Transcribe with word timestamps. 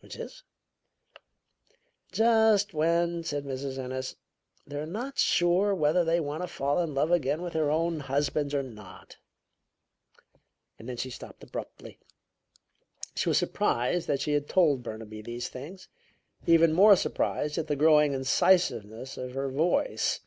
"Which 0.00 0.16
is?" 0.16 0.42
"Just 2.12 2.74
when," 2.74 3.24
said 3.24 3.46
Mrs. 3.46 3.78
Ennis, 3.78 4.16
"they're 4.66 4.84
not 4.84 5.16
sure 5.18 5.74
whether 5.74 6.04
they 6.04 6.20
want 6.20 6.42
to 6.42 6.46
fall 6.46 6.78
in 6.80 6.92
love 6.92 7.10
again 7.10 7.40
with 7.40 7.54
their 7.54 7.70
own 7.70 8.00
husbands 8.00 8.54
or 8.54 8.62
not." 8.62 9.16
Then 10.78 10.98
she 10.98 11.08
stopped 11.08 11.42
abruptly. 11.42 11.98
She 13.14 13.30
was 13.30 13.38
surprised 13.38 14.08
that 14.08 14.20
she 14.20 14.34
had 14.34 14.46
told 14.46 14.82
Burnaby 14.82 15.22
these 15.22 15.48
things; 15.48 15.88
even 16.46 16.74
more 16.74 16.94
surprised 16.94 17.56
at 17.56 17.66
the 17.68 17.74
growing 17.74 18.12
incisiveness 18.12 19.16
of 19.16 19.32
her 19.32 19.48
voice. 19.50 20.20